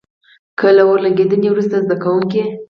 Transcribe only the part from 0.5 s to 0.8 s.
که